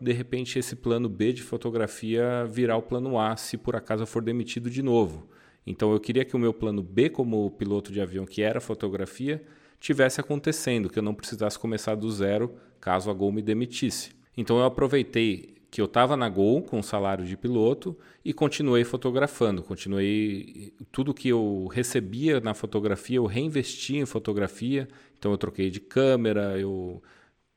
de 0.00 0.12
repente, 0.12 0.58
esse 0.58 0.74
plano 0.74 1.08
B 1.08 1.32
de 1.32 1.42
fotografia 1.42 2.44
virar 2.44 2.76
o 2.76 2.82
plano 2.82 3.16
A 3.16 3.36
se 3.36 3.56
por 3.56 3.76
acaso 3.76 4.02
eu 4.02 4.06
for 4.06 4.22
demitido 4.22 4.68
de 4.68 4.82
novo. 4.82 5.28
Então 5.64 5.92
eu 5.92 6.00
queria 6.00 6.24
que 6.24 6.34
o 6.34 6.38
meu 6.40 6.52
plano 6.52 6.82
B 6.82 7.08
como 7.08 7.48
piloto 7.52 7.92
de 7.92 8.00
avião, 8.00 8.26
que 8.26 8.42
era 8.42 8.60
fotografia, 8.60 9.40
tivesse 9.78 10.20
acontecendo, 10.20 10.90
que 10.90 10.98
eu 10.98 11.02
não 11.04 11.14
precisasse 11.14 11.56
começar 11.56 11.94
do 11.94 12.10
zero 12.10 12.52
caso 12.80 13.08
a 13.08 13.14
Gol 13.14 13.30
me 13.30 13.40
demitisse. 13.40 14.10
Então 14.36 14.58
eu 14.58 14.64
aproveitei 14.64 15.61
que 15.72 15.80
eu 15.80 15.86
estava 15.86 16.18
na 16.18 16.28
Gol 16.28 16.60
com 16.60 16.82
salário 16.82 17.24
de 17.24 17.34
piloto 17.34 17.98
e 18.22 18.34
continuei 18.34 18.84
fotografando. 18.84 19.62
Continuei 19.62 20.74
tudo 20.92 21.14
que 21.14 21.30
eu 21.30 21.66
recebia 21.72 22.40
na 22.40 22.52
fotografia, 22.52 23.16
eu 23.16 23.24
reinvestia 23.24 23.98
em 23.98 24.04
fotografia. 24.04 24.86
Então 25.18 25.32
eu 25.32 25.38
troquei 25.38 25.70
de 25.70 25.80
câmera, 25.80 26.58
eu 26.58 27.02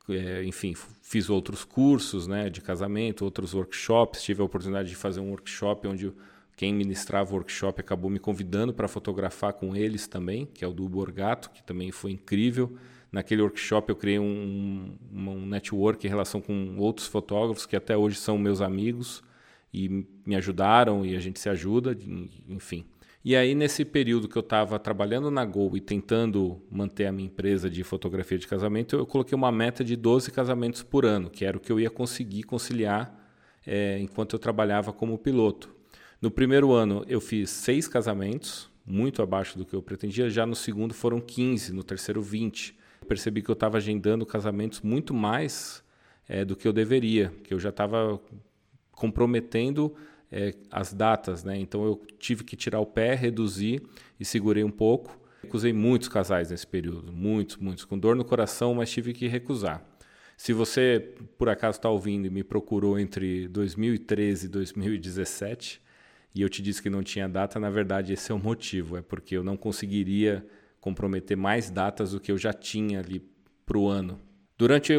é, 0.08 0.46
enfim, 0.46 0.74
fiz 1.02 1.30
outros 1.30 1.66
cursos 1.66 2.26
né, 2.26 2.50
de 2.50 2.62
casamento, 2.62 3.26
outros 3.26 3.54
workshops. 3.54 4.24
Tive 4.24 4.42
a 4.42 4.46
oportunidade 4.46 4.88
de 4.88 4.96
fazer 4.96 5.20
um 5.20 5.32
workshop 5.32 5.86
onde 5.86 6.14
quem 6.56 6.74
ministrava 6.74 7.32
o 7.32 7.36
workshop 7.36 7.82
acabou 7.82 8.10
me 8.10 8.18
convidando 8.18 8.74
para 8.74 8.88
fotografar 8.88 9.52
com 9.52 9.76
eles 9.76 10.08
também, 10.08 10.46
que 10.46 10.64
é 10.64 10.68
o 10.68 10.72
do 10.72 10.88
Borgato, 10.88 11.50
que 11.50 11.62
também 11.62 11.92
foi 11.92 12.12
incrível. 12.12 12.78
Naquele 13.16 13.42
workshop 13.42 13.90
eu 13.90 13.96
criei 13.96 14.20
um, 14.20 14.94
um 15.10 15.46
network 15.46 16.06
em 16.06 16.10
relação 16.10 16.42
com 16.42 16.76
outros 16.78 17.08
fotógrafos 17.08 17.66
que 17.66 17.74
até 17.74 17.96
hoje 17.96 18.18
são 18.18 18.38
meus 18.38 18.60
amigos 18.60 19.24
e 19.74 20.06
me 20.26 20.36
ajudaram 20.36 21.06
e 21.06 21.16
a 21.16 21.20
gente 21.22 21.40
se 21.40 21.48
ajuda, 21.48 21.98
enfim. 22.50 22.84
E 23.24 23.34
aí, 23.34 23.56
nesse 23.56 23.86
período 23.86 24.28
que 24.28 24.38
eu 24.38 24.42
estava 24.42 24.78
trabalhando 24.78 25.32
na 25.32 25.46
Gol 25.46 25.78
e 25.78 25.80
tentando 25.80 26.62
manter 26.70 27.06
a 27.06 27.12
minha 27.14 27.28
empresa 27.28 27.70
de 27.70 27.86
fotografia 27.86 28.38
de 28.38 28.48
casamento, 28.48 28.98
eu 28.98 29.06
coloquei 29.06 29.34
uma 29.34 29.50
meta 29.50 29.82
de 29.82 29.96
12 29.96 30.30
casamentos 30.30 30.84
por 30.84 31.06
ano, 31.06 31.30
que 31.30 31.46
era 31.46 31.56
o 31.56 31.60
que 31.62 31.72
eu 31.72 31.80
ia 31.80 31.90
conseguir 31.90 32.44
conciliar 32.44 33.18
é, 33.66 33.98
enquanto 33.98 34.34
eu 34.34 34.40
trabalhava 34.40 34.92
como 34.92 35.18
piloto. 35.18 35.74
No 36.22 36.30
primeiro 36.30 36.74
ano, 36.74 37.06
eu 37.08 37.22
fiz 37.22 37.50
seis 37.50 37.88
casamentos, 37.88 38.70
muito 38.86 39.22
abaixo 39.22 39.58
do 39.58 39.66
que 39.66 39.74
eu 39.74 39.82
pretendia. 39.82 40.30
Já 40.30 40.46
no 40.46 40.54
segundo 40.54 40.94
foram 40.94 41.22
15, 41.22 41.72
no 41.72 41.82
terceiro 41.82 42.22
20. 42.22 42.84
Percebi 43.06 43.42
que 43.42 43.50
eu 43.50 43.54
estava 43.54 43.78
agendando 43.78 44.26
casamentos 44.26 44.82
muito 44.82 45.14
mais 45.14 45.84
é, 46.28 46.44
do 46.44 46.56
que 46.56 46.68
eu 46.68 46.74
deveria, 46.74 47.32
que 47.44 47.54
eu 47.54 47.60
já 47.60 47.70
estava 47.70 48.20
comprometendo 48.92 49.96
é, 50.32 50.54
as 50.72 50.94
datas, 50.94 51.44
né? 51.44 51.58
Então 51.58 51.86
eu 51.86 52.02
tive 52.20 52.44
que 52.44 52.56
tirar 52.56 52.80
o 52.80 52.86
pé, 52.86 53.14
reduzir 53.14 53.82
e 54.20 54.26
segurei 54.26 54.64
um 54.64 54.72
pouco. 54.72 55.20
Recusei 55.44 55.72
muitos 55.72 56.08
casais 56.08 56.50
nesse 56.50 56.66
período, 56.66 57.14
muitos, 57.14 57.58
muitos, 57.58 57.86
com 57.86 57.98
dor 57.98 58.16
no 58.16 58.26
coração, 58.26 58.74
mas 58.74 58.90
tive 58.90 59.14
que 59.14 59.28
recusar. 59.28 59.86
Se 60.36 60.52
você 60.52 61.14
por 61.38 61.48
acaso 61.48 61.78
está 61.78 61.90
ouvindo 61.90 62.26
e 62.26 62.30
me 62.30 62.44
procurou 62.44 63.00
entre 63.00 63.48
2013 63.48 64.48
e 64.48 64.50
2017 64.50 65.82
e 66.34 66.42
eu 66.42 66.50
te 66.50 66.62
disse 66.62 66.82
que 66.82 66.90
não 66.90 67.04
tinha 67.04 67.30
data, 67.30 67.60
na 67.60 67.70
verdade 67.70 68.12
esse 68.12 68.32
é 68.32 68.36
o 68.36 68.40
motivo, 68.40 68.98
é 68.98 69.02
porque 69.02 69.38
eu 69.38 69.44
não 69.44 69.56
conseguiria 69.56 70.46
comprometer 70.86 71.36
mais 71.36 71.72
datas 71.72 72.12
do 72.12 72.20
que 72.20 72.32
eu 72.32 72.38
já 72.38 72.54
tinha 72.54 73.00
ali 73.00 73.20
para 73.66 73.76
o 73.76 73.88
ano. 73.88 74.20
Durante 74.56 74.94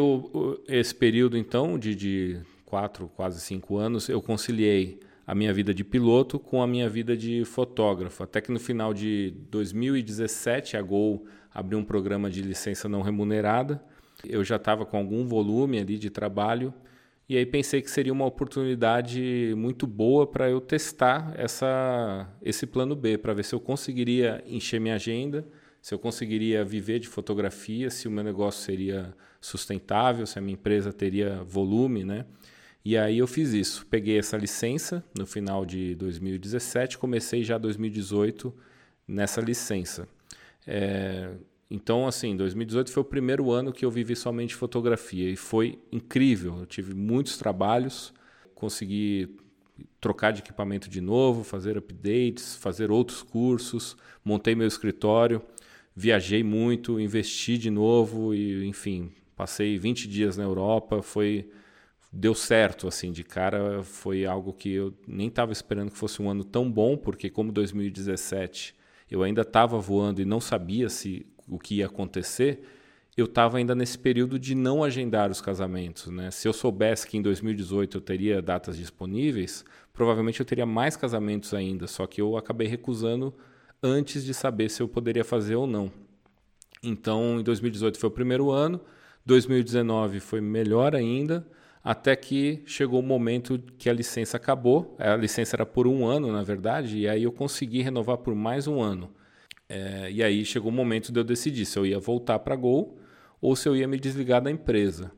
esse 0.66 0.93
período, 0.93 1.38
então, 1.38 1.78
de, 1.78 1.95
de 1.95 2.40
quatro, 2.64 3.09
quase 3.14 3.40
cinco 3.40 3.76
anos, 3.76 4.09
eu 4.09 4.21
conciliei 4.21 4.99
a 5.25 5.33
minha 5.33 5.55
vida 5.55 5.73
de 5.73 5.85
piloto 5.85 6.40
com 6.40 6.61
a 6.61 6.66
minha 6.66 6.88
vida 6.88 7.16
de 7.16 7.45
fotógrafo. 7.45 8.25
Até 8.25 8.40
que 8.40 8.50
no 8.50 8.59
final 8.59 8.93
de 8.93 9.33
2017, 9.49 10.76
a 10.76 10.83
Gol 10.83 11.25
abriu 11.55 11.78
um 11.78 11.85
programa 11.85 12.28
de 12.28 12.43
licença 12.43 12.88
não 12.88 13.00
remunerada. 13.00 13.81
Eu 14.25 14.43
já 14.43 14.57
estava 14.57 14.85
com 14.85 14.97
algum 14.97 15.25
volume 15.25 15.78
ali 15.78 15.97
de 15.99 16.11
trabalho 16.11 16.75
e 17.28 17.37
aí 17.37 17.47
pensei 17.47 17.81
que 17.81 17.90
seria 17.90 18.12
uma 18.12 18.26
oportunidade 18.26 19.55
muito 19.57 19.87
boa 19.87 20.26
para 20.26 20.50
eu 20.50 20.61
testar 20.61 21.33
essa, 21.37 22.28
esse 22.43 22.66
plano 22.66 22.97
B, 22.97 23.19
para 23.19 23.35
ver 23.35 23.45
se 23.45 23.55
eu 23.55 23.61
conseguiria 23.61 24.43
encher 24.47 24.81
minha 24.81 24.97
agenda, 24.97 25.47
se 25.87 25.95
eu 25.95 26.00
conseguiria 26.00 26.64
viver 26.64 26.99
de 26.99 27.07
fotografia, 27.07 27.90
se 27.90 28.09
o 28.09 28.11
meu 28.11 28.25
negócio 28.25 28.61
seria 28.61 29.14
sustentável, 29.40 30.26
se 30.26 30.37
a 30.37 30.43
minha 30.43 30.55
empresa 30.55 30.93
teria 30.93 31.45
volume, 31.45 32.02
né? 32.02 32.26
E 32.85 32.97
aí 32.97 33.19
eu 33.19 33.26
fiz 33.28 33.52
isso. 33.52 33.87
Peguei 33.87 34.19
essa 34.19 34.37
licença 34.37 35.05
no 35.16 35.25
final 35.25 35.64
de 35.64 35.95
2017, 35.95 36.99
comecei 36.99 37.45
já 37.45 37.57
2018 37.57 38.52
nessa 39.07 39.40
licença. 39.40 40.09
É, 40.66 41.31
então, 41.71 42.09
assim, 42.09 42.37
2018 42.37 42.90
foi 42.90 43.02
o 43.05 43.07
primeiro 43.07 43.52
ano 43.52 43.73
que 43.73 43.85
eu 43.85 43.90
vivi 43.93 44.16
somente 44.16 44.57
fotografia 44.57 45.31
e 45.31 45.37
foi 45.37 45.78
incrível. 45.93 46.59
Eu 46.59 46.66
tive 46.66 46.95
muitos 46.95 47.38
trabalhos, 47.38 48.12
consegui 48.57 49.37
trocar 50.00 50.33
de 50.33 50.40
equipamento 50.40 50.88
de 50.88 51.00
novo, 51.00 51.45
fazer 51.45 51.78
updates, 51.78 52.57
fazer 52.57 52.90
outros 52.90 53.23
cursos, 53.23 53.97
montei 54.25 54.57
meu 54.57 54.66
escritório, 54.66 55.40
viajei 55.97 56.45
muito, 56.45 57.00
investi 57.00 57.57
de 57.57 57.71
novo 57.71 58.35
e, 58.35 58.67
enfim, 58.67 59.11
passei 59.35 59.79
20 59.79 60.07
dias 60.07 60.37
na 60.37 60.45
Europa, 60.45 61.00
foi 61.00 61.49
deu 62.12 62.35
certo 62.35 62.87
assim 62.88 63.12
de 63.12 63.23
cara 63.23 63.83
foi 63.83 64.25
algo 64.25 64.53
que 64.53 64.73
eu 64.73 64.95
nem 65.07 65.29
estava 65.29 65.53
esperando 65.53 65.91
que 65.91 65.99
fosse 65.99 66.23
um 66.23 66.31
ano 66.31 66.45
tão 66.45 66.71
bom 66.71 66.97
porque 66.97 67.29
como 67.29 67.53
2017 67.53 68.75
eu 69.11 69.23
ainda 69.23 69.43
estava 69.43 69.79
voando 69.79 70.23
e 70.23 70.25
não 70.25 70.41
sabia 70.41 70.88
se 70.88 71.26
o 71.47 71.59
que 71.59 71.76
ia 71.76 71.87
acontecer 71.87 72.62
eu 73.17 73.26
estava 73.26 73.59
ainda 73.59 73.75
nesse 73.75 73.99
período 73.99 74.38
de 74.38 74.55
não 74.55 74.83
agendar 74.83 75.31
os 75.31 75.43
casamentos 75.43 76.07
né? 76.07 76.31
Se 76.31 76.49
eu 76.49 76.55
soubesse 76.55 77.07
que 77.07 77.19
em 77.19 77.23
2018 77.23 77.99
eu 77.99 78.00
teria 78.00 78.41
datas 78.41 78.79
disponíveis 78.79 79.62
provavelmente 79.93 80.41
eu 80.41 80.47
teria 80.47 80.65
mais 80.65 80.97
casamentos 80.97 81.53
ainda 81.53 81.87
só 81.87 82.07
que 82.07 82.21
eu 82.21 82.37
acabei 82.38 82.69
recusando 82.69 83.35
antes 83.83 84.25
de 84.25 84.35
saber 84.35 84.68
se 84.68 84.83
eu 84.83 84.88
poderia 84.88 85.25
fazer 85.25 85.56
ou 85.56 85.66
não 85.66 85.90
então 86.83 87.40
em 87.40 87.42
2018 87.42 87.99
foi 87.99 88.09
o 88.09 88.12
primeiro 88.12 88.50
ano 88.50 88.80
2019 89.25 90.21
foi 90.21 90.40
melhor 90.40 90.95
ainda 90.95 91.47
até 91.87 92.16
que 92.16 92.64
chegou 92.66 92.99
o 92.99 93.02
momento 93.02 93.62
que 93.78 93.88
a 93.88 93.92
licença 93.92 94.37
acabou. 94.37 94.97
A 94.99 95.14
licença 95.14 95.54
era 95.54 95.64
por 95.64 95.87
um 95.87 96.04
ano, 96.04 96.33
na 96.33 96.42
verdade, 96.42 96.99
e 96.99 97.09
aí 97.09 97.23
eu 97.23 97.30
consegui 97.30 97.80
renovar 97.80 98.18
por 98.18 98.35
mais 98.35 98.66
um 98.66 98.83
ano. 98.83 99.09
É, 99.68 100.11
e 100.11 100.21
aí 100.21 100.45
chegou 100.45 100.73
o 100.73 100.75
momento 100.75 101.12
de 101.12 101.21
eu 101.21 101.23
decidir 101.23 101.64
se 101.64 101.78
eu 101.78 101.87
ia 101.87 102.00
voltar 102.00 102.40
para 102.40 102.56
Gol 102.56 102.99
ou 103.40 103.54
se 103.54 103.68
eu 103.68 103.76
ia 103.76 103.87
me 103.87 104.00
desligar 104.00 104.42
da 104.42 104.50
empresa. 104.50 105.12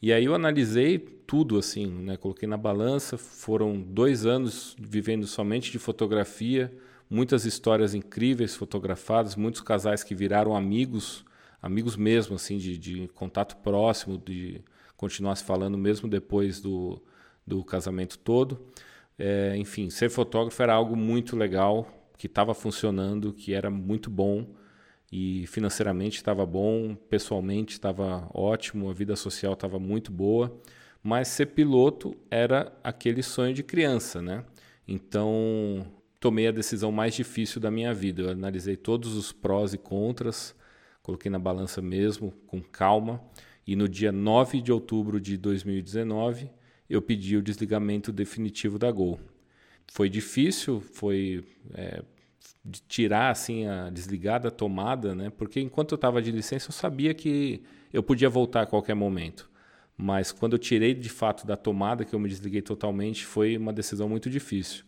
E 0.00 0.10
aí 0.10 0.24
eu 0.24 0.34
analisei 0.34 0.98
tudo 0.98 1.58
assim, 1.58 1.86
né? 1.86 2.16
coloquei 2.16 2.48
na 2.48 2.56
balança. 2.56 3.18
Foram 3.18 3.78
dois 3.78 4.24
anos 4.24 4.74
vivendo 4.80 5.26
somente 5.26 5.70
de 5.70 5.78
fotografia, 5.78 6.72
muitas 7.08 7.44
histórias 7.44 7.94
incríveis 7.94 8.54
fotografadas, 8.54 9.36
muitos 9.36 9.60
casais 9.60 10.02
que 10.04 10.14
viraram 10.14 10.56
amigos, 10.56 11.24
amigos 11.60 11.96
mesmo, 11.96 12.36
assim, 12.36 12.58
de, 12.58 12.76
de 12.78 13.08
contato 13.08 13.56
próximo, 13.56 14.18
de 14.18 14.62
continuasse 14.96 15.44
falando 15.44 15.78
mesmo 15.78 16.08
depois 16.08 16.60
do, 16.60 17.00
do 17.46 17.64
casamento 17.64 18.18
todo. 18.18 18.66
É, 19.18 19.56
enfim, 19.56 19.90
ser 19.90 20.10
fotógrafo 20.10 20.62
era 20.62 20.74
algo 20.74 20.96
muito 20.96 21.36
legal, 21.36 21.88
que 22.16 22.26
estava 22.26 22.52
funcionando, 22.52 23.32
que 23.32 23.54
era 23.54 23.70
muito 23.70 24.10
bom 24.10 24.46
e 25.10 25.46
financeiramente 25.46 26.16
estava 26.16 26.44
bom, 26.44 26.94
pessoalmente 26.94 27.74
estava 27.74 28.28
ótimo, 28.34 28.90
a 28.90 28.92
vida 28.92 29.16
social 29.16 29.54
estava 29.54 29.78
muito 29.78 30.12
boa, 30.12 30.60
mas 31.02 31.28
ser 31.28 31.46
piloto 31.46 32.14
era 32.30 32.76
aquele 32.84 33.22
sonho 33.22 33.54
de 33.54 33.62
criança, 33.62 34.20
né? 34.20 34.44
Então 34.86 35.86
tomei 36.20 36.48
a 36.48 36.52
decisão 36.52 36.90
mais 36.90 37.14
difícil 37.14 37.60
da 37.60 37.70
minha 37.70 37.92
vida. 37.94 38.22
Eu 38.22 38.30
analisei 38.30 38.76
todos 38.76 39.14
os 39.14 39.32
prós 39.32 39.72
e 39.72 39.78
contras, 39.78 40.54
coloquei 41.02 41.30
na 41.30 41.38
balança 41.38 41.80
mesmo, 41.80 42.32
com 42.46 42.60
calma 42.60 43.22
e 43.66 43.76
no 43.76 43.88
dia 43.88 44.10
9 44.10 44.62
de 44.62 44.72
outubro 44.72 45.20
de 45.20 45.36
2019 45.36 46.50
eu 46.88 47.02
pedi 47.02 47.36
o 47.36 47.42
desligamento 47.42 48.10
definitivo 48.10 48.78
da 48.78 48.90
Gol. 48.90 49.20
Foi 49.92 50.08
difícil, 50.08 50.80
foi 50.80 51.44
é, 51.74 52.02
tirar 52.88 53.30
assim 53.30 53.66
a 53.66 53.90
desligada, 53.90 54.50
tomada, 54.50 55.14
né? 55.14 55.30
Porque 55.30 55.60
enquanto 55.60 55.92
eu 55.92 55.96
estava 55.96 56.22
de 56.22 56.30
licença 56.30 56.68
eu 56.68 56.72
sabia 56.72 57.12
que 57.12 57.62
eu 57.92 58.02
podia 58.02 58.30
voltar 58.30 58.62
a 58.62 58.66
qualquer 58.66 58.94
momento. 58.94 59.50
Mas 59.96 60.32
quando 60.32 60.54
eu 60.54 60.58
tirei 60.58 60.94
de 60.94 61.08
fato 61.08 61.46
da 61.46 61.56
tomada, 61.56 62.04
que 62.04 62.14
eu 62.14 62.20
me 62.20 62.28
desliguei 62.28 62.62
totalmente, 62.62 63.26
foi 63.26 63.56
uma 63.56 63.72
decisão 63.72 64.08
muito 64.08 64.30
difícil. 64.30 64.84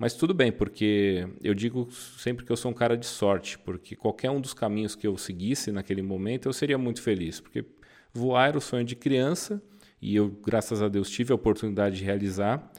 Mas 0.00 0.14
tudo 0.14 0.32
bem, 0.32 0.50
porque 0.50 1.28
eu 1.44 1.52
digo 1.52 1.86
sempre 2.16 2.46
que 2.46 2.50
eu 2.50 2.56
sou 2.56 2.70
um 2.70 2.74
cara 2.74 2.96
de 2.96 3.04
sorte, 3.04 3.58
porque 3.58 3.94
qualquer 3.94 4.30
um 4.30 4.40
dos 4.40 4.54
caminhos 4.54 4.96
que 4.96 5.06
eu 5.06 5.14
seguisse 5.18 5.70
naquele 5.70 6.00
momento, 6.00 6.48
eu 6.48 6.54
seria 6.54 6.78
muito 6.78 7.02
feliz, 7.02 7.38
porque 7.38 7.66
Voar 8.10 8.48
era 8.48 8.56
o 8.56 8.62
sonho 8.62 8.82
de 8.82 8.96
criança 8.96 9.62
e 10.00 10.16
eu, 10.16 10.30
graças 10.30 10.80
a 10.80 10.88
Deus, 10.88 11.10
tive 11.10 11.32
a 11.32 11.34
oportunidade 11.34 11.98
de 11.98 12.04
realizar. 12.04 12.72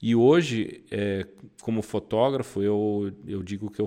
E 0.00 0.14
hoje, 0.14 0.84
é, 0.92 1.26
como 1.60 1.82
fotógrafo, 1.82 2.62
eu, 2.62 3.12
eu 3.26 3.42
digo 3.42 3.68
que 3.68 3.80
eu 3.80 3.86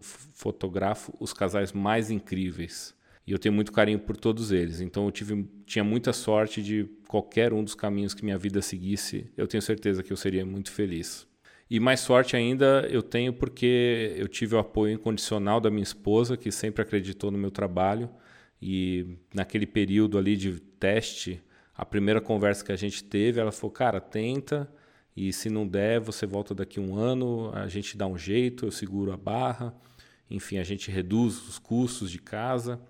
fotografo 0.00 1.14
os 1.20 1.32
casais 1.32 1.72
mais 1.72 2.10
incríveis. 2.10 2.96
E 3.24 3.30
eu 3.30 3.38
tenho 3.38 3.54
muito 3.54 3.70
carinho 3.70 4.00
por 4.00 4.16
todos 4.16 4.50
eles. 4.50 4.80
Então 4.80 5.04
eu 5.04 5.12
tive, 5.12 5.48
tinha 5.64 5.84
muita 5.84 6.12
sorte 6.12 6.60
de 6.60 6.84
qualquer 7.06 7.52
um 7.52 7.62
dos 7.62 7.76
caminhos 7.76 8.12
que 8.12 8.24
minha 8.24 8.36
vida 8.36 8.60
seguisse, 8.60 9.30
eu 9.36 9.46
tenho 9.46 9.62
certeza 9.62 10.02
que 10.02 10.12
eu 10.12 10.16
seria 10.16 10.44
muito 10.44 10.72
feliz. 10.72 11.32
E 11.70 11.80
mais 11.80 12.00
sorte 12.00 12.36
ainda 12.36 12.86
eu 12.90 13.02
tenho 13.02 13.32
porque 13.32 14.14
eu 14.16 14.28
tive 14.28 14.54
o 14.54 14.58
apoio 14.58 14.94
incondicional 14.94 15.60
da 15.60 15.70
minha 15.70 15.82
esposa, 15.82 16.36
que 16.36 16.52
sempre 16.52 16.82
acreditou 16.82 17.30
no 17.30 17.38
meu 17.38 17.50
trabalho. 17.50 18.10
E 18.60 19.18
naquele 19.34 19.66
período 19.66 20.18
ali 20.18 20.36
de 20.36 20.60
teste, 20.60 21.42
a 21.74 21.84
primeira 21.84 22.20
conversa 22.20 22.64
que 22.64 22.72
a 22.72 22.76
gente 22.76 23.02
teve, 23.04 23.40
ela 23.40 23.52
falou: 23.52 23.72
"Cara, 23.72 24.00
tenta 24.00 24.70
e 25.16 25.32
se 25.32 25.48
não 25.48 25.66
der, 25.66 26.00
você 26.00 26.26
volta 26.26 26.54
daqui 26.54 26.80
um 26.80 26.96
ano, 26.96 27.50
a 27.54 27.68
gente 27.68 27.96
dá 27.96 28.06
um 28.06 28.18
jeito, 28.18 28.66
eu 28.66 28.70
seguro 28.72 29.12
a 29.12 29.16
barra. 29.16 29.74
Enfim, 30.28 30.58
a 30.58 30.64
gente 30.64 30.90
reduz 30.90 31.48
os 31.48 31.58
custos 31.58 32.10
de 32.10 32.18
casa, 32.18 32.80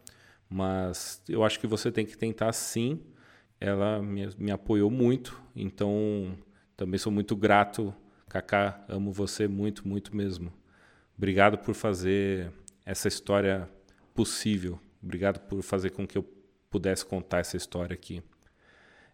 mas 0.49 1.23
eu 1.29 1.45
acho 1.45 1.61
que 1.61 1.67
você 1.67 1.93
tem 1.93 2.07
que 2.07 2.17
tentar 2.17 2.53
sim. 2.53 3.01
Ela 3.61 4.01
me, 4.03 4.29
me 4.39 4.51
apoiou 4.51 4.91
muito, 4.91 5.41
então 5.55 6.35
também 6.77 6.99
sou 6.99 7.13
muito 7.13 7.37
grato. 7.37 7.95
Kaká, 8.35 8.85
amo 8.89 9.13
você 9.13 9.47
muito, 9.47 9.87
muito 9.87 10.17
mesmo. 10.17 10.53
Obrigado 11.17 11.57
por 11.57 11.73
fazer 11.73 12.51
essa 12.85 13.07
história 13.07 13.71
possível. 14.13 14.81
Obrigado 15.01 15.39
por 15.39 15.63
fazer 15.63 15.91
com 15.91 16.05
que 16.05 16.19
eu 16.19 16.29
pudesse 16.69 17.07
contar 17.07 17.39
essa 17.39 17.57
história 17.57 17.95
aqui. 17.95 18.21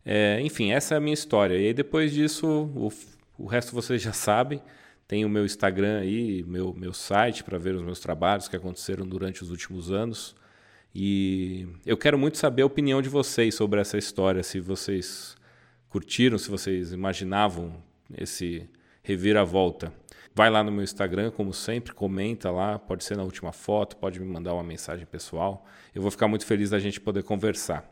É, 0.07 0.41
enfim, 0.41 0.73
essa 0.73 0.95
é 0.95 0.97
a 0.97 1.01
minha 1.01 1.13
história. 1.13 1.55
E 1.55 1.67
aí, 1.67 1.75
depois 1.75 2.15
disso, 2.15 2.47
o, 2.75 2.91
o 3.37 3.47
resto 3.47 3.75
vocês 3.75 4.01
já 4.01 4.15
sabem. 4.15 4.63
Tem 5.07 5.23
o 5.23 5.29
meu 5.29 5.45
Instagram 5.45 6.01
aí, 6.01 6.43
meu, 6.45 6.73
meu 6.73 6.95
site 6.95 7.45
para 7.45 7.59
ver 7.59 7.75
os 7.75 7.83
meus 7.83 8.01
trabalhos 8.01 8.49
que 8.49 8.57
aconteceram 8.57 9.07
durante 9.07 9.43
os 9.43 9.51
últimos 9.51 9.93
anos. 9.93 10.35
E 10.95 11.69
eu 11.85 11.99
quero 11.99 12.19
muito 12.19 12.39
saber 12.39 12.63
a 12.63 12.67
opinião 12.67 13.03
de 13.03 13.11
vocês 13.11 13.55
sobre 13.55 13.83
essa 13.83 13.99
história, 13.99 14.43
se 14.43 14.61
vocês 14.61 15.37
curtiram, 15.91 16.39
se 16.39 16.49
vocês 16.51 16.91
imaginavam 16.91 17.83
esse 18.17 18.67
reviravolta. 19.03 19.93
Vai 20.35 20.49
lá 20.49 20.63
no 20.63 20.71
meu 20.71 20.85
Instagram, 20.85 21.31
como 21.31 21.53
sempre, 21.53 21.93
comenta 21.93 22.51
lá, 22.51 22.79
pode 22.79 23.05
ser 23.05 23.17
na 23.17 23.23
última 23.23 23.53
foto, 23.53 23.97
pode 23.97 24.21
me 24.21 24.27
mandar 24.27 24.55
uma 24.55 24.63
mensagem 24.63 25.05
pessoal. 25.05 25.67
Eu 25.95 26.03
vou 26.03 26.11
ficar 26.11 26.29
muito 26.29 26.47
feliz 26.47 26.71
da 26.71 26.79
gente 26.79 27.01
poder 27.01 27.23
conversar. 27.25 27.85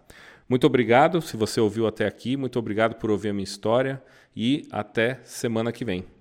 Muito 0.48 0.66
obrigado 0.66 1.20
se 1.20 1.36
você 1.36 1.60
ouviu 1.60 1.86
até 1.86 2.06
aqui, 2.06 2.36
muito 2.36 2.58
obrigado 2.58 2.94
por 2.94 3.10
ouvir 3.10 3.30
a 3.30 3.32
minha 3.34 3.44
história 3.44 4.02
e 4.34 4.66
até 4.70 5.20
semana 5.24 5.72
que 5.72 5.84
vem. 5.84 6.17